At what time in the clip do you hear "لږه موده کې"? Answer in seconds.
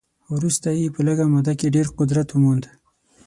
1.07-1.73